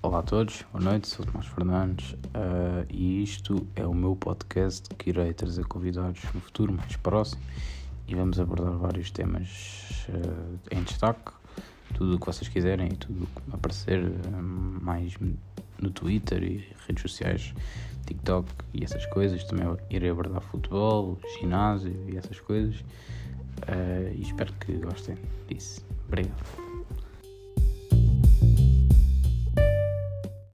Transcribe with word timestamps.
Olá 0.00 0.20
a 0.20 0.22
todos, 0.22 0.64
boa 0.72 0.84
noite, 0.84 1.08
sou 1.08 1.26
Tomás 1.26 1.48
Fernandes 1.48 2.12
uh, 2.12 2.86
e 2.88 3.20
isto 3.20 3.66
é 3.74 3.84
o 3.84 3.92
meu 3.92 4.14
podcast 4.14 4.88
que 4.94 5.10
irei 5.10 5.34
trazer 5.34 5.66
convidados 5.66 6.22
no 6.32 6.40
futuro 6.40 6.72
mais 6.72 6.94
próximo 6.94 7.42
e 8.06 8.14
vamos 8.14 8.38
abordar 8.38 8.74
vários 8.74 9.10
temas 9.10 10.06
uh, 10.08 10.58
em 10.70 10.84
destaque, 10.84 11.32
tudo 11.94 12.14
o 12.14 12.20
que 12.20 12.26
vocês 12.26 12.48
quiserem 12.48 12.90
e 12.92 12.96
tudo 12.96 13.24
o 13.24 13.26
que 13.26 13.42
aparecer 13.52 14.04
uh, 14.04 14.40
mais 14.40 15.16
no 15.80 15.90
Twitter 15.90 16.44
e 16.44 16.68
redes 16.86 17.02
sociais, 17.02 17.52
TikTok 18.06 18.48
e 18.74 18.84
essas 18.84 19.04
coisas. 19.06 19.42
Também 19.42 19.66
irei 19.90 20.10
abordar 20.10 20.42
futebol, 20.42 21.18
ginásio 21.40 21.92
e 22.08 22.16
essas 22.16 22.38
coisas 22.38 22.84
e 24.14 24.22
espero 24.22 24.52
que 24.54 24.74
gostem 24.74 25.16
disso. 25.48 25.84
Obrigado. 26.06 26.67